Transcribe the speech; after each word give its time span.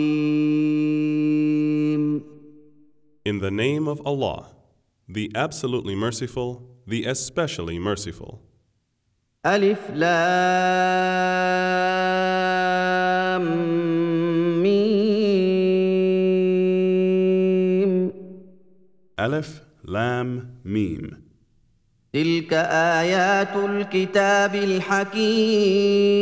In 3.25 3.39
the 3.39 3.49
name 3.49 3.87
of 3.87 4.01
Allah, 4.05 4.49
the 5.07 5.31
absolutely 5.33 5.95
merciful, 5.95 6.61
the 6.85 7.05
especially 7.05 7.79
merciful. 7.79 8.41
ألف 9.45 9.91
لام 9.91 11.05
ميم 14.61 15.15
Aleph, 19.17 19.61
Lam, 19.85 20.59
Mim. 20.65 21.23
تلك 22.14 22.52
آيات 22.52 23.56
الكتاب 23.56 24.54
الحكيم 24.54 26.20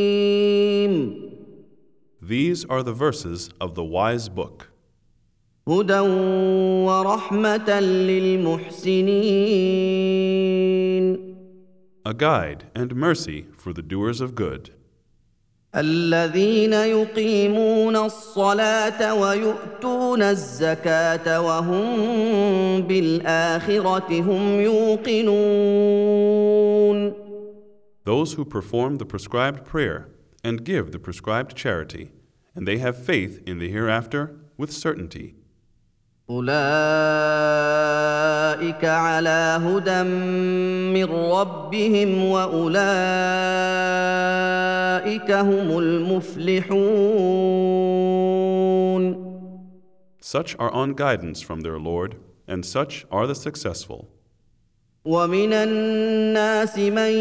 These 2.21 2.65
are 2.67 2.83
the 2.83 2.93
verses 2.93 3.51
of 3.61 3.75
the 3.75 3.85
wise 3.85 4.29
book, 4.29 4.69
هدى 5.69 6.01
ورحمة 6.85 7.81
للمحسنين 7.81 9.69
a 12.05 12.15
guide 12.15 12.65
and 12.75 12.95
mercy 12.97 13.47
for 13.57 13.73
the 13.75 13.83
doers 13.83 14.21
of 14.23 14.35
good, 14.35 14.71
الذين 15.76 16.74
يقيمون 16.74 17.96
الصلاة 17.96 19.14
ويؤتون 19.14 20.22
الزكاة 20.22 21.42
وهم 21.42 22.82
بالآخرة 22.82 24.22
هم 24.22 24.62
يوقنون 24.62 25.94
those 28.06 28.34
who 28.34 28.44
perform 28.44 28.98
the 28.98 29.06
prescribed 29.06 29.64
prayer 29.66 30.10
and 30.44 30.66
give 30.66 30.92
the 30.92 31.00
prescribed 31.00 31.56
charity, 31.56 32.12
and 32.54 32.68
they 32.68 32.78
have 32.80 32.98
faith 32.98 33.42
in 33.48 33.60
the 33.60 33.70
hereafter 33.70 34.36
with 34.58 34.72
certainty. 34.74 35.36
أولئك 36.30 36.46
على 38.86 39.60
هدى 39.64 40.04
من 40.94 41.06
ربهم 41.06 42.24
وأولئك 42.24 44.13
هم 45.32 45.78
المفلحون 45.80 47.34
Such 50.22 50.56
are 50.58 50.72
on 50.72 50.94
guidance 50.94 51.42
from 51.42 51.62
their 51.62 51.78
Lord, 51.78 52.16
and 52.48 52.66
such 52.66 53.06
are 53.12 53.28
the 53.28 53.36
successful. 53.36 54.08
ومن 55.06 55.54
الناس 55.54 56.78
من 56.78 57.12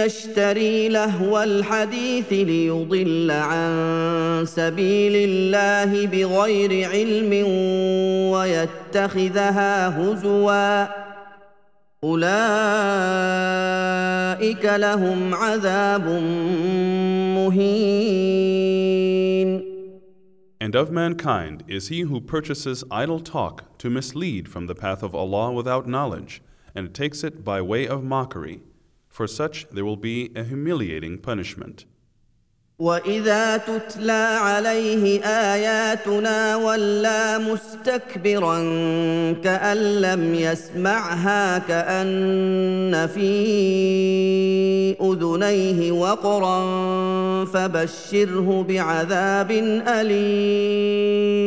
يشتري 0.00 0.88
لهو 0.88 1.42
الحديث 1.42 2.32
ليضل 2.32 3.30
عن 3.30 4.44
سبيل 4.46 5.12
الله 5.28 6.06
بغير 6.06 6.88
علم 6.90 7.46
ويتخذها 8.32 9.88
هزوا 9.88 11.09
اولئك 12.03 12.25
لهم 14.65 15.33
عذاب 15.33 16.07
مهين 17.35 18.75
And 20.61 20.75
of 20.75 20.89
mankind 20.91 21.63
is 21.67 21.89
he 21.89 22.01
who 22.01 22.19
purchases 22.21 22.83
idle 22.89 23.19
talk 23.19 23.77
to 23.77 23.89
mislead 23.89 24.47
from 24.49 24.67
the 24.67 24.75
path 24.75 25.03
of 25.03 25.13
Allah 25.13 25.51
without 25.51 25.87
knowledge, 25.87 26.41
and 26.73 26.93
takes 26.93 27.23
it 27.23 27.43
by 27.43 27.61
way 27.61 27.87
of 27.87 28.03
mockery. 28.03 28.61
For 29.07 29.27
such 29.27 29.67
there 29.69 29.85
will 29.85 29.97
be 29.97 30.31
a 30.35 30.43
humiliating 30.43 31.19
punishment. 31.19 31.85
واذا 32.80 33.56
تتلى 33.56 34.38
عليه 34.40 35.24
اياتنا 35.24 36.56
ولى 36.56 37.38
مستكبرا 37.38 38.58
كان 39.44 39.76
لم 40.00 40.34
يسمعها 40.34 41.58
كان 41.58 43.06
في 43.06 43.30
اذنيه 45.00 45.92
وقرا 45.92 46.64
فبشره 47.44 48.62
بعذاب 48.68 49.50
اليم 49.88 51.40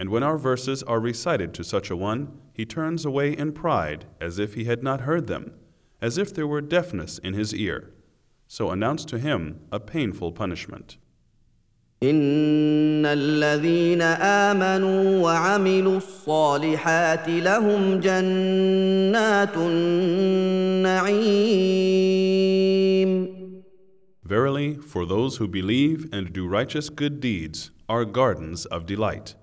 And 0.00 0.10
when 0.10 0.22
our 0.22 0.38
verses 0.38 0.84
are 0.84 1.00
recited 1.00 1.52
to 1.54 1.64
such 1.64 1.90
a 1.90 1.96
one, 1.96 2.28
he 2.52 2.64
turns 2.64 3.04
away 3.04 3.32
in 3.32 3.50
pride 3.50 4.04
as 4.20 4.38
if 4.38 4.54
he 4.54 4.62
had 4.62 4.80
not 4.80 5.00
heard 5.00 5.26
them, 5.26 5.54
as 6.00 6.16
if 6.18 6.32
there 6.32 6.46
were 6.46 6.60
deafness 6.60 7.18
in 7.18 7.34
his 7.34 7.52
ear. 7.52 7.90
So 8.47 8.71
announce 8.71 9.05
to 9.05 9.17
him 9.17 9.61
a 9.71 9.79
painful 9.79 10.31
punishment. 10.31 10.97
ان 12.03 13.05
الذين 13.05 14.01
امنوا 14.51 15.23
وعملوا 15.23 15.97
الصالحات 15.97 17.29
لهم 17.29 17.99
جنات 17.99 19.57
النعيم 19.57 21.03
Verily, 24.25 24.75
for 24.75 25.05
those 25.05 25.37
who 25.37 25.47
believe 25.47 26.07
and 26.11 26.33
do 26.33 26.47
righteous 26.47 26.89
good 26.89 27.19
deeds 27.19 27.71
are 27.87 28.05
gardens 28.05 28.65
of 28.65 28.85
delight. 28.85 29.35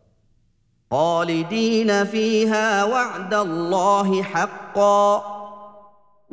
خالدين 0.91 2.05
فيها 2.05 2.85
وعد 2.85 3.35
الله 3.35 4.23
حقا 4.23 5.34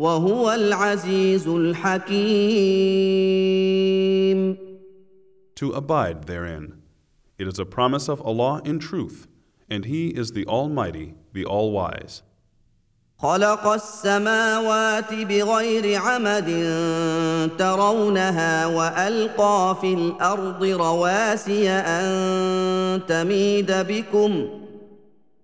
وهو 0.03 0.53
العزيز 0.53 1.49
الحكيم 1.49 2.13
To 5.55 5.71
abide 5.75 6.25
therein. 6.27 6.83
It 7.39 7.47
is 7.47 7.59
a 7.61 7.65
promise 7.65 8.09
of 8.09 8.21
Allah 8.23 8.61
in 8.65 8.81
truth, 8.81 9.29
and 9.71 9.85
He 9.85 10.09
is 10.09 10.33
the 10.33 10.45
Almighty, 10.47 11.15
the 11.33 11.45
All 11.45 11.71
Wise. 11.71 12.23
خلق 13.19 13.67
السماوات 13.67 15.15
بغير 15.15 16.01
عمد 16.01 16.47
ترونها 17.59 18.67
والقى 18.67 19.77
في 19.81 19.95
الأرض 19.95 20.65
رواسي 20.65 21.71
ان 21.71 23.01
تميد 23.07 23.73
بكم 23.73 24.62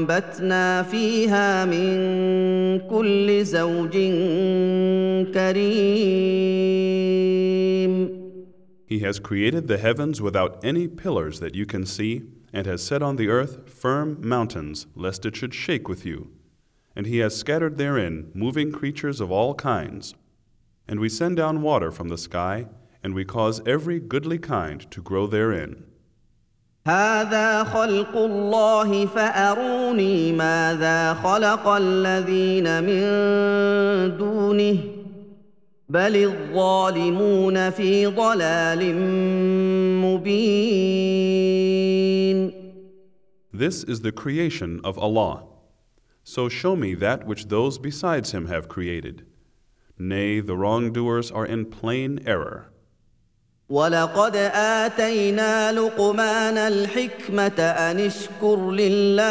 فانبتنا 0.00 0.82
فيها 0.82 1.64
من 1.64 1.88
كل 2.88 3.44
زوج 3.44 3.92
كريم 5.34 6.76
He 8.88 9.00
has 9.00 9.18
created 9.18 9.66
the 9.66 9.78
heavens 9.78 10.22
without 10.22 10.64
any 10.64 10.86
pillars 10.86 11.40
that 11.40 11.56
you 11.56 11.66
can 11.66 11.84
see, 11.84 12.22
and 12.52 12.66
has 12.66 12.84
set 12.84 13.02
on 13.02 13.16
the 13.16 13.28
earth 13.28 13.68
firm 13.68 14.16
mountains, 14.20 14.86
lest 14.94 15.26
it 15.26 15.34
should 15.34 15.52
shake 15.52 15.88
with 15.88 16.06
you. 16.06 16.30
And 16.94 17.04
He 17.06 17.18
has 17.18 17.36
scattered 17.36 17.78
therein 17.78 18.30
moving 18.32 18.70
creatures 18.70 19.20
of 19.20 19.32
all 19.32 19.54
kinds. 19.54 20.14
And 20.86 21.00
we 21.00 21.08
send 21.08 21.36
down 21.36 21.62
water 21.62 21.90
from 21.90 22.08
the 22.08 22.16
sky, 22.16 22.68
and 23.02 23.12
we 23.12 23.24
cause 23.24 23.60
every 23.66 23.98
goodly 23.98 24.38
kind 24.38 24.88
to 24.92 25.02
grow 25.02 25.26
therein. 25.26 25.82
هذا 26.87 27.63
خلق 27.63 28.17
الله 28.17 29.05
فاروني 29.05 30.31
ماذا 30.31 31.13
خلق 31.13 31.67
الذين 31.67 32.83
من 32.83 33.01
دونه 34.17 34.77
بل 35.89 36.15
الظالمون 36.15 37.69
في 37.69 38.05
ضلال 38.05 38.95
مبين 40.01 41.51
This 43.53 43.83
is 43.83 44.01
the 44.01 44.11
creation 44.11 44.79
of 44.83 44.97
Allah. 44.97 45.43
So 46.23 46.49
show 46.49 46.75
me 46.75 46.95
that 46.95 47.27
which 47.27 47.49
those 47.49 47.77
besides 47.77 48.31
Him 48.31 48.47
have 48.47 48.67
created. 48.67 49.25
Nay, 49.99 50.39
the 50.39 50.57
wrongdoers 50.57 51.29
are 51.29 51.45
in 51.45 51.65
plain 51.65 52.21
error. 52.25 52.71
ولقد 53.71 54.35
اتينا 54.35 55.71
لقمان 55.71 56.57
الحكمه 56.57 57.59
ان 57.61 57.99
اشكر 57.99 58.71
لله 58.71 59.21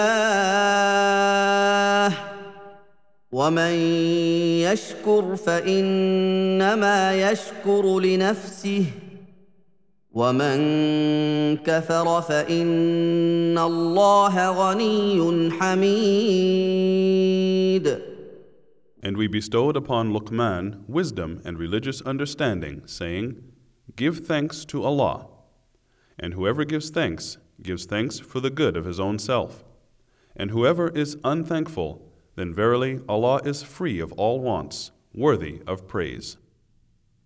ومن 3.32 3.72
يشكر 4.64 5.36
فانما 5.36 7.30
يشكر 7.30 8.00
لنفسه 8.00 8.84
ومن 10.12 10.58
كفر 11.56 12.20
فان 12.20 13.58
الله 13.58 14.50
غني 14.50 15.50
حميد 15.50 16.80
And 19.02 19.16
we 19.16 19.26
bestowed 19.28 19.76
upon 19.76 20.12
Luqman 20.12 20.84
wisdom 20.86 21.40
and 21.42 21.58
religious 21.58 22.02
understanding, 22.02 22.82
saying, 22.84 23.49
Give 23.95 24.25
thanks 24.25 24.65
to 24.65 24.83
Allah. 24.83 25.27
And 26.19 26.33
whoever 26.33 26.65
gives 26.65 26.89
thanks, 26.89 27.37
gives 27.61 27.85
thanks 27.85 28.19
for 28.19 28.39
the 28.39 28.49
good 28.49 28.75
of 28.77 28.85
his 28.85 28.99
own 28.99 29.19
self. 29.19 29.63
And 30.35 30.51
whoever 30.51 30.89
is 30.89 31.17
unthankful, 31.23 32.01
then 32.35 32.53
verily 32.53 32.99
Allah 33.07 33.41
is 33.45 33.63
free 33.63 33.99
of 33.99 34.11
all 34.13 34.39
wants, 34.39 34.91
worthy 35.13 35.61
of 35.65 35.87
praise. 35.87 36.37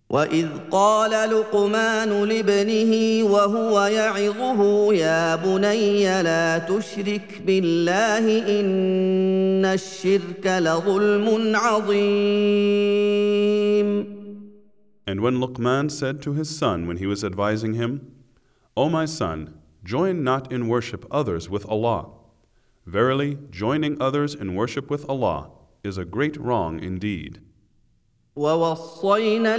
واذ 0.09 0.47
قال 0.71 1.11
لقمان 1.11 2.23
لابنه 2.23 3.23
وهو 3.23 3.85
يعظه 3.85 4.93
يا 4.93 5.35
بني 5.35 6.23
لا 6.23 6.57
تشرك 6.57 7.41
بالله 7.45 8.59
ان 8.59 9.65
الشرك 9.65 10.47
لظلم 10.47 11.55
عظيم 11.55 12.89
And 15.05 15.21
when 15.21 15.37
Luqman 15.37 15.89
said 15.89 16.21
to 16.21 16.33
his 16.33 16.55
son 16.55 16.87
when 16.87 16.97
he 16.97 17.07
was 17.07 17.23
advising 17.23 17.73
him, 17.73 18.13
O 18.77 18.89
my 18.89 19.05
son, 19.05 19.59
join 19.83 20.23
not 20.23 20.51
in 20.51 20.67
worship 20.67 21.05
others 21.09 21.49
with 21.49 21.65
Allah. 21.67 22.11
Verily, 22.85 23.37
joining 23.49 24.01
others 24.01 24.35
in 24.35 24.55
worship 24.55 24.89
with 24.89 25.07
Allah 25.09 25.51
is 25.83 25.97
a 25.97 26.05
great 26.05 26.37
wrong 26.37 26.79
indeed. 26.79 27.41
ووصينا 28.35 29.55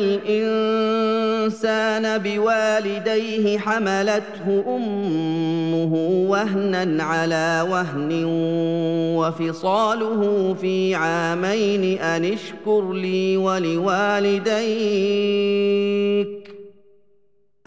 الإنسان 1.46 2.18
بوالديه 2.18 3.60
حملته 3.60 4.76
أمه 4.76 5.94
وهنا 6.30 7.04
على 7.04 7.68
وهن 7.70 8.24
وفصاله 9.18 10.54
في 10.54 10.96
عامين 10.96 12.00
أن 12.00 12.26
اشكر 12.26 12.94
لي 12.94 13.38
ولوالديك 13.38 14.56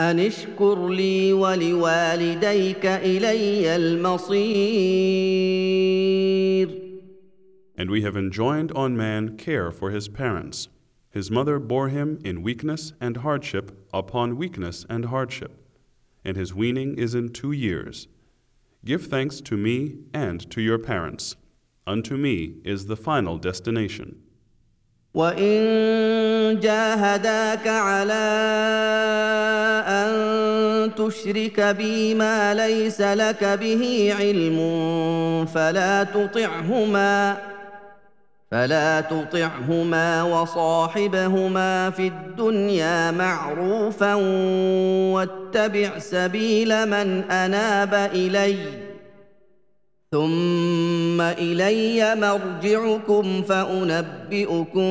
أن 0.00 0.20
اشكر 0.20 0.88
لي 0.88 1.32
ولوالديك 1.32 2.86
إلي 2.86 3.76
المصير 3.76 5.08
And 7.80 7.90
we 7.92 8.02
have 8.02 8.16
enjoined 8.16 8.72
on 8.72 8.96
man 8.96 9.36
care 9.36 9.70
for 9.70 9.90
his 9.92 10.08
parents. 10.08 10.66
His 11.09 11.29
mother 11.29 11.59
bore 11.59 11.89
him 11.89 12.19
in 12.23 12.41
weakness 12.41 12.93
and 12.99 13.17
hardship 13.17 13.87
upon 13.93 14.37
weakness 14.37 14.85
and 14.89 15.05
hardship, 15.05 15.51
and 16.25 16.35
his 16.35 16.53
weaning 16.55 16.97
is 16.97 17.13
in 17.13 17.29
two 17.29 17.51
years. 17.51 18.07
Give 18.83 19.05
thanks 19.05 19.39
to 19.41 19.55
me 19.55 19.97
and 20.13 20.49
to 20.49 20.59
your 20.61 20.79
parents. 20.79 21.35
Unto 21.85 22.17
me 22.17 22.55
is 22.63 22.87
the 22.87 22.97
final 22.97 23.37
destination. 23.37 24.23
وان 25.13 26.59
جاهداك 26.59 27.67
على 27.67 28.23
ان 29.87 30.95
تشرك 30.95 31.59
بي 31.61 32.13
ما 32.13 32.53
ليس 32.53 33.01
لك 33.01 33.43
به 33.43 34.13
علم 34.19 34.57
فلا 35.45 36.03
تطعهما 36.03 37.37
فلا 38.50 39.00
تطعهما 39.00 40.22
وصاحبهما 40.22 41.90
في 41.90 42.06
الدنيا 42.06 43.10
معروفا 43.10 44.14
واتبع 45.14 45.98
سبيل 45.98 46.86
من 46.86 47.30
اناب 47.30 47.94
الي 48.14 48.56
ثم 50.12 51.20
الي 51.20 52.14
مرجعكم 52.14 53.42
فانبئكم 53.42 54.82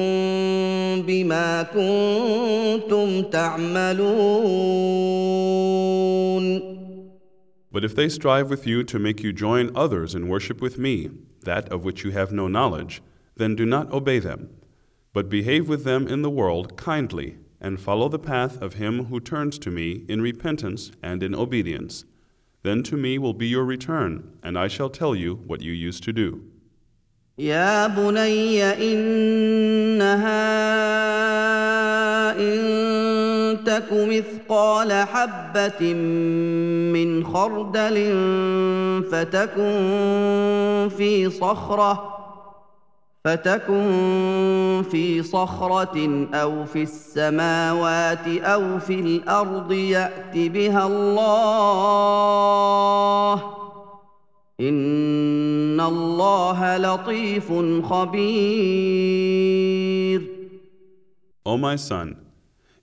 بما 1.08 1.64
كنتم 1.64 3.24
تعملون 3.24 4.78
But 7.70 7.84
if 7.84 7.96
they 7.96 8.10
strive 8.10 8.50
with 8.50 8.66
you 8.66 8.84
to 8.84 8.98
make 8.98 9.22
you 9.24 9.32
join 9.34 9.72
others 9.76 10.16
in 10.16 10.30
worship 10.30 10.62
with 10.62 10.80
me, 10.80 11.12
that 11.44 11.70
of 11.70 11.84
which 11.84 12.04
you 12.04 12.12
have 12.12 12.32
no 12.32 12.48
knowledge, 12.48 13.02
then 13.37 13.55
do 13.55 13.65
not 13.67 13.93
obey 13.93 14.19
them, 14.19 14.51
but 15.13 15.29
behave 15.29 15.69
with 15.69 15.85
them 15.85 16.07
in 16.07 16.23
the 16.23 16.31
world 16.31 16.77
kindly, 16.77 17.37
and 17.61 17.81
follow 17.81 18.09
the 18.09 18.19
path 18.19 18.61
of 18.61 18.75
him 18.75 19.05
who 19.05 19.21
turns 19.21 19.59
to 19.59 19.71
me 19.71 20.05
in 20.09 20.21
repentance 20.21 20.93
and 21.03 21.23
in 21.23 21.35
obedience. 21.35 22.05
Then 22.63 22.83
to 22.85 22.97
me 22.97 23.19
will 23.19 23.35
be 23.35 23.49
your 23.49 23.65
return, 23.65 24.39
and 24.43 24.59
I 24.59 24.69
shall 24.69 24.91
tell 24.91 25.15
you 25.15 25.37
what 25.47 25.63
you 25.63 25.73
used 25.73 26.05
to 26.05 26.13
do. 26.13 26.43
يا 27.39 27.87
بني 27.87 28.63
انها 28.63 30.03
ان 32.39 33.65
تك 33.65 33.93
مثقال 33.93 34.93
حبه 34.93 35.95
من 36.93 37.25
خردل 37.25 37.97
فتكن 39.11 40.89
في 40.97 41.31
صخره 41.31 42.16
فتكن 43.28 44.84
في 44.92 45.24
صخره 45.24 46.28
أو 46.34 46.66
في 46.66 46.84
السماوات 46.84 48.28
أو 48.28 48.80
في 48.80 49.00
الأرض 49.00 49.72
يات 49.72 50.38
بها 50.38 50.88
الله 50.88 51.74
ان 54.60 55.82
الله 55.82 56.78
لطيف 56.78 57.54
خبير 57.86 59.18
O 61.46 61.58
my 61.58 61.76
son, 61.76 62.16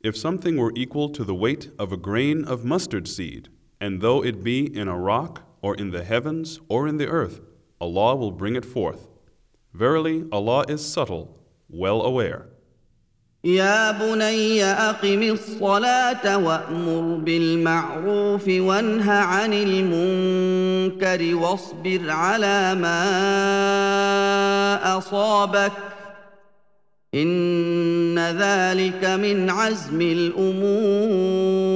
if 0.03 0.15
something 0.17 0.59
were 0.59 0.73
equal 0.77 1.09
to 1.09 1.25
the 1.25 1.35
weight 1.35 1.71
of 1.79 1.91
a 1.91 1.97
grain 1.97 2.45
of 2.45 2.67
mustard 2.67 3.09
seed, 3.09 3.49
and 3.81 4.03
though 4.03 4.23
it 4.23 4.45
be 4.45 4.59
in 4.81 4.89
a 4.89 4.99
rock, 4.99 5.43
or 5.63 5.75
in 5.75 5.91
the 5.91 6.05
heavens, 6.05 6.61
or 6.69 6.87
in 6.87 6.99
the 6.99 7.09
earth, 7.09 7.41
Allah 7.81 8.15
will 8.15 8.31
bring 8.31 8.57
it 8.57 8.67
forth. 8.67 9.14
Verily, 9.74 10.26
Allah 10.32 10.66
is 10.68 10.86
subtle, 10.86 11.38
well 11.70 12.02
aware. 12.02 12.46
يا 13.44 13.92
بني 13.92 14.64
اقم 14.64 15.22
الصلاه 15.24 16.38
وامر 16.38 17.18
بالمعروف 17.24 18.48
وانه 18.48 19.12
عن 19.12 19.54
المنكر 19.54 21.36
واصبر 21.36 22.10
على 22.10 22.76
ما 22.76 22.98
اصابك 24.98 25.72
ان 27.16 28.20
ذلك 28.20 29.06
من 29.06 29.50
عزم 29.50 30.02
الامور 30.02 31.70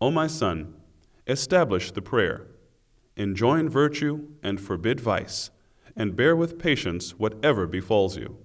O 0.00 0.10
my 0.10 0.26
son, 0.26 0.74
establish 1.28 1.92
the 1.92 2.02
prayer, 2.02 2.46
enjoin 3.16 3.68
virtue 3.68 4.18
and 4.42 4.60
forbid 4.60 4.98
vice, 5.00 5.50
and 5.96 6.16
bear 6.16 6.34
with 6.34 6.58
patience 6.58 7.18
whatever 7.18 7.66
befalls 7.66 8.16
you. 8.16 8.38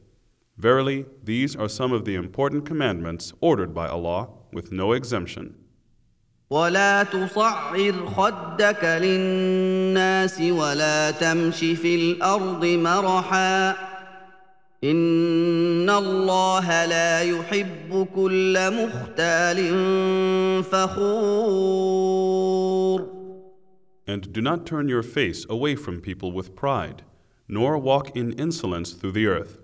Verily, 0.58 1.06
these 1.24 1.56
are 1.56 1.70
some 1.70 1.94
of 1.94 2.06
the 2.06 2.16
important 2.16 2.66
commandments 2.66 3.32
ordered 3.42 3.74
by 3.74 3.88
Allah 3.88 4.30
with 4.52 4.72
no 4.72 4.94
exemption. 4.94 5.56
ولا 6.50 7.04
تصعر 7.04 8.06
خدك 8.06 8.84
للناس 8.84 10.42
ولا 10.42 11.12
تمش 11.12 11.60
في 11.60 11.96
الارض 11.96 12.66
مرحا 12.66 13.76
ان 14.84 15.90
الله 15.90 16.86
لا 16.86 17.22
يحب 17.22 18.08
كل 18.16 18.58
مختال 18.72 19.74
فخور 20.64 21.98
And 24.08 24.32
do 24.32 24.42
not 24.42 24.66
turn 24.66 24.88
your 24.88 25.04
face 25.04 25.46
away 25.50 25.76
from 25.76 26.00
people 26.00 26.32
with 26.32 26.56
pride, 26.56 27.04
nor 27.48 27.78
walk 27.78 28.16
in 28.16 28.34
insolence 28.34 28.92
through 28.92 29.14
the 29.14 29.28
earth. 29.28 29.58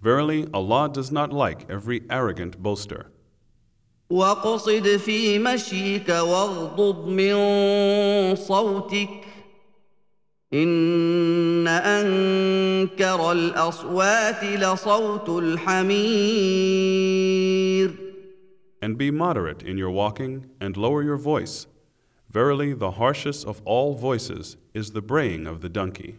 Verily, 0.00 0.46
Allah 0.52 0.88
does 0.92 1.10
not 1.10 1.32
like 1.32 1.70
every 1.70 2.02
arrogant 2.10 2.62
boaster. 2.62 3.10
واقصد 4.10 4.96
في 4.96 5.38
مشيك 5.38 6.08
واغضض 6.08 7.08
من 7.08 7.34
صوتك 8.34 9.24
ان 10.52 11.68
انكر 11.68 13.32
الاصوات 13.32 14.44
لصوت 14.44 15.28
الحمير 15.28 16.84
And 18.82 18.98
be 18.98 19.10
moderate 19.10 19.62
in 19.62 19.78
your 19.78 19.90
walking, 19.90 20.50
and 20.60 20.76
lower 20.76 21.02
your 21.02 21.16
voice. 21.16 21.66
Verily, 22.28 22.74
the 22.74 22.90
harshest 23.00 23.46
of 23.46 23.62
all 23.64 23.94
voices 23.94 24.58
is 24.74 24.90
the 24.90 25.00
braying 25.00 25.46
of 25.46 25.62
the 25.62 25.70
donkey. 25.70 26.18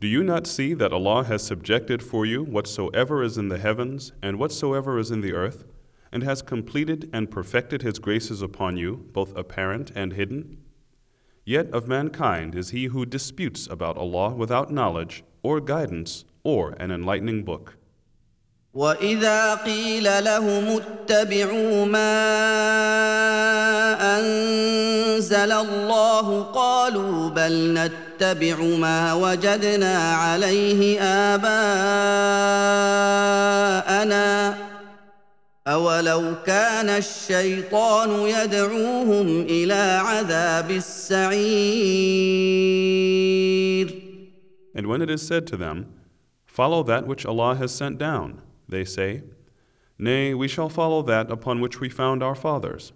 Do 0.00 0.08
you 0.08 0.22
not 0.22 0.46
see 0.46 0.74
that 0.74 0.92
Allah 0.92 1.24
has 1.24 1.42
subjected 1.42 2.02
for 2.02 2.26
you 2.26 2.42
whatsoever 2.42 3.22
is 3.22 3.38
in 3.38 3.48
the 3.48 3.58
heavens 3.58 4.12
and 4.22 4.38
whatsoever 4.38 4.98
is 4.98 5.10
in 5.10 5.20
the 5.20 5.32
earth, 5.32 5.64
and 6.12 6.22
has 6.22 6.42
completed 6.42 7.08
and 7.12 7.30
perfected 7.30 7.82
His 7.82 7.98
graces 7.98 8.42
upon 8.42 8.76
you, 8.76 9.08
both 9.12 9.34
apparent 9.36 9.90
and 9.94 10.12
hidden? 10.12 10.58
Yet 11.46 11.70
of 11.72 11.86
mankind 11.86 12.54
is 12.54 12.70
he 12.70 12.86
who 12.86 13.04
disputes 13.04 13.66
about 13.66 13.98
Allah 13.98 14.34
without 14.34 14.72
knowledge, 14.72 15.24
or 15.42 15.60
guidance, 15.60 16.24
or 16.42 16.70
an 16.80 16.90
enlightening 16.90 17.44
book. 17.44 17.76
واذا 18.74 19.54
قيل 19.54 20.24
لهم 20.24 20.80
اتبعوا 20.80 21.84
ما 21.84 22.14
انزل 24.18 24.77
الله 25.61 26.41
قالوا 26.43 27.29
بل 27.29 27.73
نتبع 27.73 28.63
ما 28.63 29.13
وجدنا 29.13 30.13
عليه 30.13 31.01
اباءنا 31.01 31.59
اولو 35.67 36.35
كان 36.45 36.89
الشيطان 36.89 38.09
يدعوهم 38.09 39.41
إلى 39.41 40.01
عذاب 40.05 40.71
السعير 40.71 42.39
And 44.75 44.85
when 44.87 45.01
it 45.01 45.09
is 45.09 45.21
said 45.27 45.45
to 45.47 45.57
them, 45.57 45.87
Follow 46.45 46.83
that 46.83 47.07
which 47.07 47.25
Allah 47.25 47.55
has 47.55 47.71
sent 47.73 47.97
down, 47.97 48.41
they 48.67 48.85
say, 48.85 49.23
Nay, 49.97 50.33
we 50.33 50.47
shall 50.47 50.69
follow 50.69 51.01
that 51.03 51.31
upon 51.31 51.59
which 51.61 51.79
we 51.79 51.89
found 51.89 52.23
our 52.23 52.35
fathers. 52.35 52.93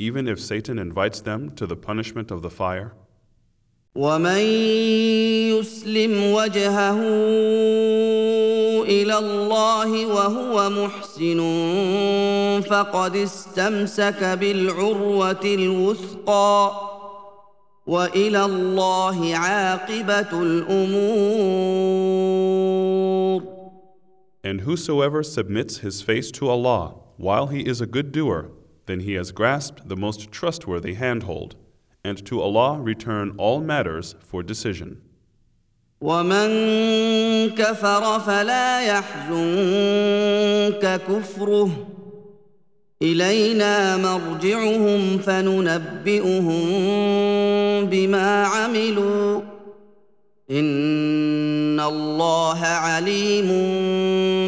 Even 0.00 0.28
if 0.28 0.38
Satan 0.38 0.78
invites 0.78 1.20
them 1.20 1.50
to 1.56 1.66
the 1.66 1.76
punishment 1.76 2.30
of 2.30 2.42
the 2.42 2.50
fire, 2.50 2.92
ومن 3.94 4.40
يسلم 5.56 6.32
وجهه 6.32 7.00
الى 8.84 9.18
الله 9.18 10.06
وهو 10.06 10.70
محسن 10.70 11.40
فقد 12.60 13.16
استمسك 13.16 14.24
بالعروه 14.24 15.40
الوثقى 15.44 16.72
والى 17.86 18.44
الله 18.44 19.36
عاقبه 19.36 20.42
الامور 20.42 21.96
and 24.46 24.60
whosoever 24.60 25.24
submits 25.24 25.78
his 25.78 26.02
face 26.02 26.30
to 26.30 26.48
Allah 26.48 26.94
while 27.16 27.48
he 27.48 27.62
is 27.66 27.80
a 27.80 27.86
good 27.86 28.12
doer, 28.12 28.50
then 28.90 29.00
he 29.00 29.14
has 29.14 29.32
grasped 29.32 29.88
the 29.88 29.96
most 29.96 30.30
trustworthy 30.30 30.94
handhold, 30.94 31.56
and 32.04 32.24
to 32.26 32.40
Allah 32.40 32.80
return 32.80 33.34
all 33.36 33.60
matters 33.60 34.14
for 34.20 34.42
decision. 34.42 35.02
ومن 36.00 36.48
كفر 37.50 38.20
فلا 38.20 38.80
يحزنك 38.80 39.80
كفره 41.08 41.86
الينا 43.02 43.96
مرجعهم 43.96 45.18
فننبئهم 45.18 46.66
بما 47.86 48.44
عملوا 48.44 49.40
ان 50.50 51.80
الله 51.80 52.58
عليم 52.64 53.48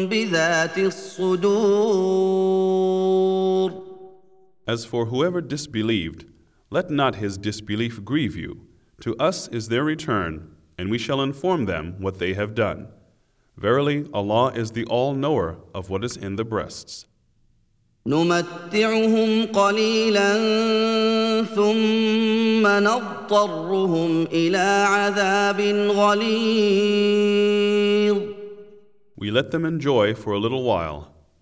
بذات 0.09 0.77
الصدور 0.77 2.29
As 4.67 4.85
for 4.85 5.07
whoever 5.07 5.41
disbelieved, 5.41 6.25
let 6.69 6.89
not 6.89 7.15
his 7.15 7.37
disbelief 7.37 8.03
grieve 8.03 8.35
you. 8.35 8.67
To 9.01 9.15
us 9.17 9.47
is 9.47 9.69
their 9.69 9.83
return, 9.83 10.55
and 10.77 10.91
we 10.91 10.97
shall 10.97 11.21
inform 11.21 11.65
them 11.65 11.95
what 11.99 12.19
they 12.19 12.33
have 12.33 12.53
done. 12.53 12.89
Verily, 13.57 14.07
Allah 14.13 14.51
is 14.53 14.71
the 14.71 14.85
all 14.85 15.13
knower 15.13 15.57
of 15.73 15.89
what 15.89 16.03
is 16.03 16.15
in 16.15 16.35
the 16.35 16.45
breasts. 16.45 17.05
نمتعهم 18.05 19.45
قليلا 19.45 20.33
ثم 21.43 22.67
نضطرهم 22.67 24.27
الى 24.31 24.85
عذاب 24.87 25.61
غليظ 25.89 27.09
We 29.17 29.31
let 29.31 29.51
them 29.51 29.65
enjoy 29.65 30.13
for 30.15 30.31
a 30.31 30.39
little 30.39 30.63
while, 30.63 31.11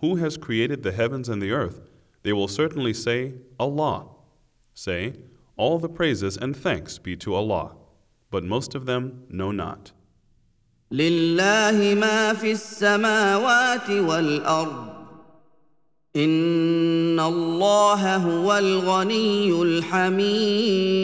Who 0.00 0.16
has 0.16 0.36
created 0.36 0.82
the 0.82 0.92
heavens 0.92 1.28
and 1.28 1.40
the 1.42 1.52
earth? 1.52 1.80
they 2.22 2.32
will 2.32 2.48
certainly 2.48 2.92
say, 2.92 3.34
Allah. 3.60 4.08
Say, 4.74 5.14
All 5.56 5.78
the 5.78 5.88
praises 5.88 6.36
and 6.36 6.56
thanks 6.56 6.98
be 6.98 7.14
to 7.18 7.34
Allah, 7.34 7.76
but 8.32 8.42
most 8.42 8.74
of 8.74 8.84
them 8.86 9.22
know 9.30 9.52
not. 9.52 9.92
لله 10.92 11.94
ما 11.94 12.32
في 12.34 12.52
السماوات 12.52 13.90
والارض 13.90 14.96
ان 16.16 17.20
الله 17.20 18.16
هو 18.16 18.58
الغني 18.58 19.62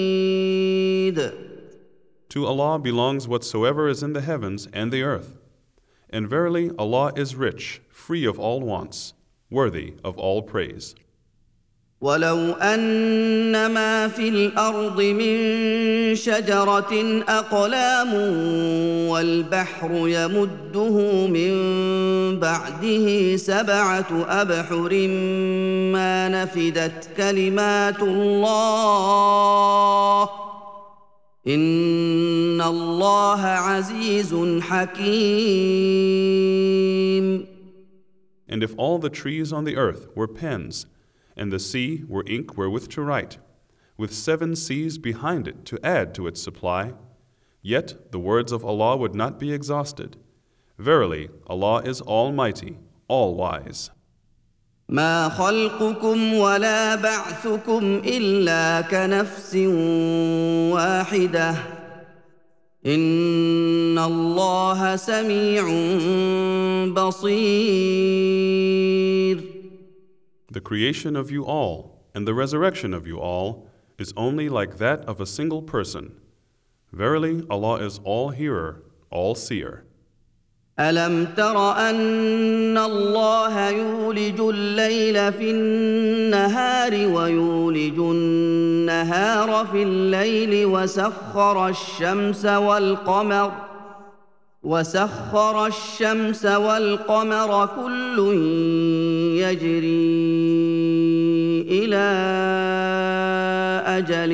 الحميد 0.02 1.32
To 2.30 2.46
Allah 2.46 2.78
belongs 2.78 3.28
whatsoever 3.28 3.88
is 3.88 4.02
in 4.02 4.12
the 4.14 4.22
heavens 4.22 4.66
and 4.72 4.90
the 4.90 5.02
earth. 5.02 5.35
And 6.09 6.27
verily, 6.27 6.71
Allah 6.79 7.11
is 7.15 7.35
rich, 7.35 7.81
free 7.89 8.25
of 8.25 8.39
all 8.39 8.61
wants, 8.61 9.13
worthy 9.49 9.95
of 10.03 10.17
all 10.17 10.41
praise. 10.41 10.95
ولو 12.01 12.53
ان 12.53 13.71
ما 13.71 14.07
في 14.07 14.29
الأرض 14.29 15.01
من 15.01 15.35
شجره 16.15 17.23
اقلام 17.29 18.13
والبحر 19.09 19.91
يمده 19.93 21.27
من 21.27 21.53
بعده 22.39 23.35
سبعه 23.35 24.25
ابحر 24.29 25.07
ما 25.93 26.29
نفدت 26.29 27.09
كلمات 27.17 27.99
الله 28.01 29.27
ان 31.46 32.60
الله 32.60 33.40
عزيز 33.40 34.34
حكيم 34.60 36.02
And 38.48 38.62
if 38.62 38.74
all 38.76 38.98
the 38.98 39.08
trees 39.08 39.52
on 39.52 39.64
the 39.64 39.76
earth 39.76 40.08
were 40.14 40.28
pens, 40.28 40.86
and 41.36 41.50
the 41.50 41.58
sea 41.58 42.04
were 42.06 42.24
ink 42.26 42.56
wherewith 42.56 42.88
to 42.90 43.00
write, 43.02 43.38
with 43.96 44.12
seven 44.12 44.54
seas 44.54 44.98
behind 44.98 45.48
it 45.48 45.64
to 45.64 45.78
add 45.82 46.14
to 46.14 46.26
its 46.26 46.42
supply, 46.42 46.92
yet 47.62 48.12
the 48.12 48.18
words 48.18 48.52
of 48.52 48.64
Allah 48.64 48.96
would 48.96 49.14
not 49.14 49.38
be 49.38 49.52
exhausted. 49.52 50.18
Verily, 50.78 51.30
Allah 51.46 51.82
is 51.82 52.00
Almighty, 52.02 52.78
All 53.08 53.34
Wise. 53.34 53.90
ما 54.88 55.28
خلقكم 55.28 56.34
ولا 56.34 56.94
بعثكم 56.94 58.02
الا 58.04 58.80
كنفس 58.80 59.56
واحده 60.74 61.54
ان 62.86 63.98
الله 63.98 64.96
سميع 64.96 65.64
بصير 66.92 68.42
The 70.50 70.60
creation 70.60 71.16
of 71.16 71.30
you 71.30 71.44
all 71.44 72.04
and 72.14 72.28
the 72.28 72.34
resurrection 72.34 72.92
of 72.92 73.06
you 73.06 73.18
all 73.18 73.66
is 73.98 74.12
only 74.16 74.48
like 74.50 74.76
that 74.76 75.00
of 75.06 75.20
a 75.20 75.26
single 75.26 75.62
person. 75.62 76.12
Verily, 76.92 77.42
Allah 77.48 77.76
is 77.76 78.00
all 78.04 78.28
hearer, 78.30 78.82
all 79.10 79.34
seer. 79.34 79.84
الم 80.79 81.27
تر 81.37 81.71
ان 81.71 82.77
الله 82.77 83.69
يولج 83.69 84.39
الليل 84.39 85.33
في 85.33 85.51
النهار 85.51 86.91
ويولج 86.93 87.99
النهار 87.99 89.67
في 89.71 89.83
الليل 89.83 90.65
وسخر 90.65 91.67
الشمس 91.67 92.45
والقمر 92.45 93.51
وسخر 94.63 95.65
الشمس 95.65 96.45
والقمر 96.45 97.69
كل 97.75 98.19
يجري 99.41 100.27
إلى 101.69 102.07
أجل 103.87 104.33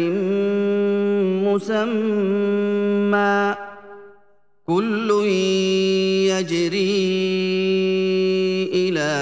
مسمى 1.46 3.56
كل 4.69 5.11
يجري 6.29 7.19
الى 8.73 9.13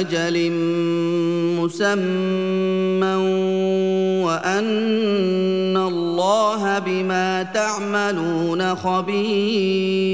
اجل 0.00 0.50
مسمى 1.60 3.14
وان 4.26 5.76
الله 5.76 6.78
بما 6.78 7.42
تعملون 7.42 8.74
خبير 8.74 10.04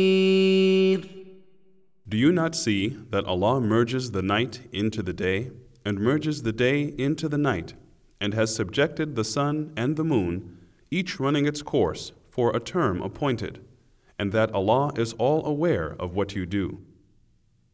Do 2.06 2.16
you 2.16 2.32
not 2.32 2.54
see 2.56 2.96
that 3.10 3.24
Allah 3.24 3.60
merges 3.60 4.10
the 4.10 4.22
night 4.22 4.62
into 4.72 5.00
the 5.02 5.12
day, 5.12 5.50
and 5.84 6.00
merges 6.00 6.42
the 6.42 6.52
day 6.52 6.92
into 6.98 7.28
the 7.28 7.38
night, 7.38 7.74
and 8.20 8.34
has 8.34 8.54
subjected 8.54 9.14
the 9.14 9.24
sun 9.24 9.72
and 9.76 9.96
the 9.96 10.02
moon, 10.04 10.58
each 10.90 11.20
running 11.20 11.46
its 11.46 11.62
course 11.62 12.12
for 12.34 12.54
a 12.54 12.60
term 12.60 13.02
appointed, 13.02 13.60
and 14.18 14.32
that 14.32 14.52
Allah 14.52 14.92
is 14.96 15.12
all 15.14 15.44
aware 15.46 15.96
of 15.98 16.14
what 16.14 16.34
you 16.34 16.46
do? 16.46 16.78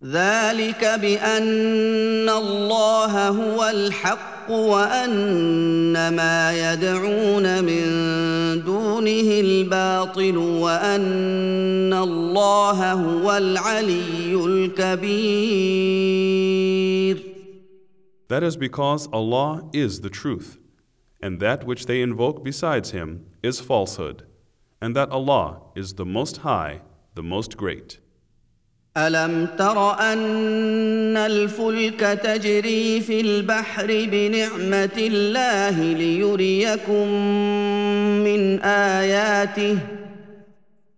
ذلك 0.04 0.84
بان 0.84 2.28
الله 2.28 3.28
هو 3.28 3.64
الحق 3.64 4.50
وان 4.50 6.08
ما 6.08 6.72
يدعون 6.72 7.64
من 7.64 7.82
دونه 8.64 9.40
الباطل 9.40 10.36
وان 10.36 11.92
الله 11.92 12.92
هو 12.92 13.36
العلي 13.36 14.34
الكبير 14.34 16.16
That 18.28 18.42
is 18.42 18.56
because 18.56 19.08
Allah 19.12 19.62
is 19.72 20.00
the 20.00 20.10
truth, 20.10 20.58
and 21.22 21.38
that 21.40 21.64
which 21.64 21.86
they 21.86 22.02
invoke 22.02 22.42
besides 22.44 22.90
Him 22.90 23.25
is 23.42 23.60
falsehood, 23.60 24.25
And 24.81 24.95
that 24.95 25.09
Allah 25.11 25.61
is 25.75 25.93
the 25.93 26.05
Most 26.05 26.38
High, 26.38 26.81
the 27.15 27.23
Most 27.23 27.57
Great. 27.57 28.00
ألم 28.97 29.47
تر 29.57 30.00
أن 30.00 31.17
الفلك 31.17 32.00
تجري 32.00 33.01
في 33.01 33.21
البحر 33.21 33.88
بنعمة 33.88 34.97
الله 34.97 35.93
ليريكم 35.93 37.07
من 38.23 38.59
آياته 38.61 39.77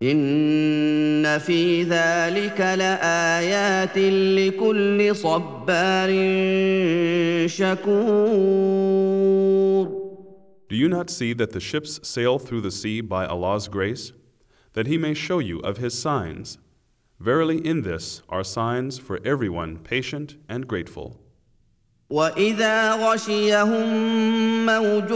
إن 0.04 1.38
في 1.38 1.84
ذلك 1.84 2.60
لآيات 2.62 3.98
لكل 4.38 5.16
صبار 5.16 6.10
شكور 7.48 8.84
Do 10.73 10.77
you 10.77 10.89
not 10.89 11.09
see 11.09 11.33
that 11.33 11.53
the 11.53 11.61
ships 11.61 11.99
sail 12.07 12.39
through 12.39 12.61
the 12.61 12.71
sea 12.71 13.01
by 13.01 13.27
Allah's 13.27 13.69
grace, 13.69 14.13
that 14.75 14.87
He 14.87 14.99
may 14.99 15.15
show 15.15 15.39
you 15.39 15.61
of 15.61 15.79
His 15.79 15.99
signs? 15.99 16.59
Verily, 17.19 17.59
in 17.67 17.83
this 17.83 18.23
are 18.29 18.45
signs 18.45 18.99
for 18.99 19.19
everyone 19.25 19.79
patient 19.79 20.37
and 20.49 20.69
grateful. 20.69 21.21
واذا 22.11 22.93
غشيهم 22.93 23.87
موج 24.67 25.09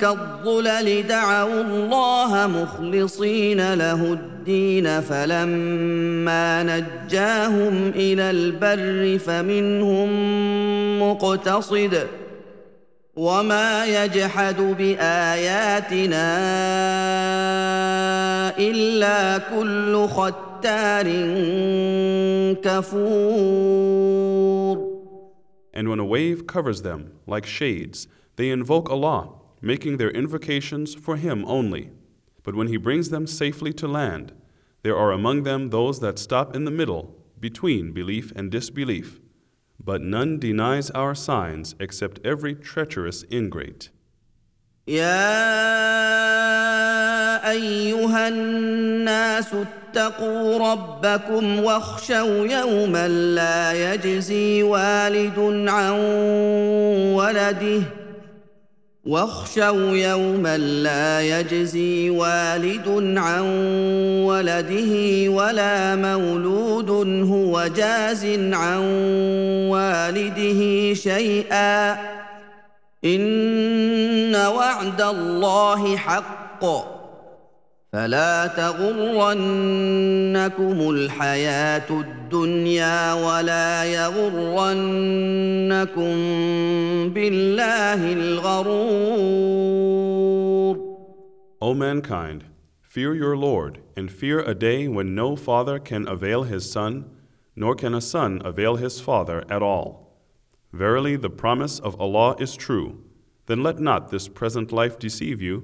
كالظلل 0.00 1.06
دعوا 1.06 1.62
الله 1.62 2.46
مخلصين 2.46 3.74
له 3.74 4.12
الدين 4.12 5.00
فلما 5.00 6.62
نجاهم 6.62 7.92
الى 7.94 8.30
البر 8.30 9.18
فمنهم 9.18 10.08
مقتصد 11.02 12.06
وما 13.18 13.86
يجحد 13.86 14.60
باياتنا 14.60 16.34
الا 18.58 19.38
كل 19.38 20.06
ختار 20.08 21.06
كفور 22.62 24.14
And 25.76 25.88
when 25.88 25.98
a 25.98 26.04
wave 26.04 26.46
covers 26.46 26.82
them 26.82 27.12
like 27.26 27.44
shades, 27.46 28.06
they 28.36 28.50
invoke 28.50 28.88
Allah, 28.88 29.30
making 29.60 29.96
their 29.96 30.10
invocations 30.10 30.94
for 30.94 31.16
Him 31.16 31.44
only. 31.46 31.90
But 32.44 32.54
when 32.54 32.68
He 32.68 32.76
brings 32.76 33.10
them 33.10 33.26
safely 33.26 33.72
to 33.74 33.88
land, 33.88 34.32
there 34.82 34.96
are 34.96 35.10
among 35.10 35.42
them 35.42 35.70
those 35.70 35.98
that 35.98 36.20
stop 36.20 36.54
in 36.54 36.64
the 36.64 36.70
middle, 36.70 37.16
between 37.40 37.92
belief 37.92 38.32
and 38.36 38.52
disbelief. 38.52 39.20
But 39.78 40.00
none 40.00 40.38
denies 40.38 40.90
our 40.90 41.14
signs 41.14 41.74
except 41.78 42.18
every 42.24 42.54
treacherous 42.54 43.24
ingrate. 43.30 43.90
يا 44.88 45.34
ايها 47.50 48.28
الناس 48.28 49.54
اتقوا 49.54 50.72
ربكم 50.72 51.64
واخشوا 51.64 52.46
يوما 52.46 53.08
لا 53.08 53.94
يجزي 53.94 54.62
والد 54.62 55.38
عن 55.68 55.92
ولده 57.14 57.82
واخشوا 59.05 59.97
يوما 59.97 60.57
لا 60.57 61.21
يجزي 61.21 62.09
والد 62.09 63.17
عن 63.17 63.41
ولده 64.25 65.29
ولا 65.29 65.95
مولود 65.95 66.89
هو 67.29 67.67
جاز 67.75 68.25
عن 68.53 68.79
والده 69.69 70.93
شيئا. 70.93 71.91
إن 73.05 74.35
وعد 74.35 75.01
الله 75.01 75.97
حق. 75.97 76.98
فلا 77.94 78.46
تغرنكم 78.46 79.36
الحياه 80.90 81.90
الدنيا 81.90 83.12
ولا 83.14 83.84
يغرنكم 83.84 84.54
بالله 87.14 88.12
الغرور 88.12 89.54
O 91.60 91.72
mankind, 91.72 92.44
fear 92.82 93.14
your 93.14 93.36
Lord, 93.36 93.78
and 93.96 94.10
fear 94.10 94.40
a 94.40 94.54
day 94.54 94.88
when 94.88 95.14
no 95.14 95.36
father 95.36 95.78
can 95.78 96.08
avail 96.08 96.42
his 96.42 96.68
son, 96.70 97.04
nor 97.54 97.76
can 97.76 97.94
a 97.94 98.00
son 98.00 98.42
avail 98.44 98.74
his 98.76 99.00
father 99.00 99.44
at 99.48 99.62
all. 99.62 100.18
Verily, 100.72 101.14
the 101.16 101.30
promise 101.30 101.78
of 101.78 101.98
Allah 102.00 102.34
is 102.40 102.56
true. 102.56 103.04
Then 103.46 103.62
let 103.62 103.78
not 103.78 104.10
this 104.10 104.26
present 104.26 104.72
life 104.72 104.98
deceive 104.98 105.40
you, 105.40 105.56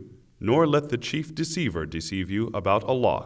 nor 0.48 0.68
let 0.68 0.90
the 0.90 0.98
chief 1.10 1.34
deceiver 1.34 1.84
deceive 1.88 2.30
you 2.30 2.44
about 2.54 2.84
Allah. 2.84 3.22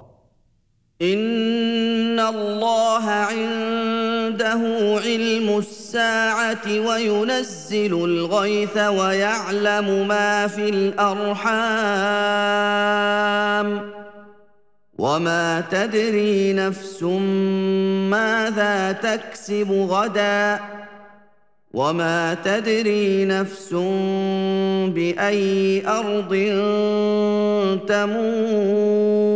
ان 1.01 2.19
الله 2.19 3.05
عنده 3.09 4.61
علم 5.05 5.57
الساعة 5.57 6.65
وينزل 6.67 7.93
الغيث 7.93 8.77
ويعلم 8.77 10.07
ما 10.07 10.47
في 10.47 10.69
الارحام 10.69 11.49
وما 14.97 15.61
تدري 15.71 16.53
نفس 16.53 17.03
ماذا 18.11 18.91
تكسب 18.91 19.71
غدا 19.71 20.59
وما 21.74 22.34
تدري 22.34 23.24
نفس 23.24 23.74
باي 24.94 25.86
ارض 25.86 26.30
تموت 27.86 29.34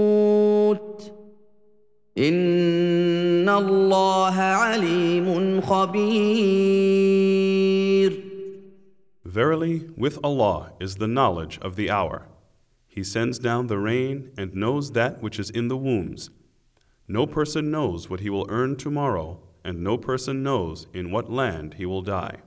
ان 2.18 3.48
الله 3.48 4.34
عليم 4.40 5.60
خبير 5.60 7.08
Verily, 9.24 9.90
with 9.94 10.18
Allah 10.24 10.72
is 10.80 10.96
the 10.96 11.06
knowledge 11.06 11.58
of 11.60 11.76
the 11.76 11.90
hour. 11.90 12.26
He 12.86 13.04
sends 13.04 13.38
down 13.38 13.66
the 13.66 13.78
rain 13.78 14.30
and 14.38 14.54
knows 14.54 14.92
that 14.92 15.22
which 15.22 15.38
is 15.38 15.50
in 15.50 15.68
the 15.68 15.76
wombs. 15.76 16.30
No 17.06 17.26
person 17.26 17.70
knows 17.70 18.08
what 18.10 18.20
he 18.20 18.30
will 18.30 18.46
earn 18.48 18.76
tomorrow, 18.76 19.38
and 19.63 19.83
no 19.83 19.97
person 19.97 20.43
knows 20.43 20.87
in 20.93 21.11
what 21.11 21.31
land 21.31 21.75
he 21.75 21.85
will 21.85 22.01
die. 22.01 22.37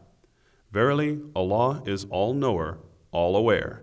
Verily, 0.70 1.20
Allah 1.34 1.82
is 1.86 2.04
all 2.10 2.34
knower, 2.34 2.78
all 3.12 3.36
aware. 3.36 3.82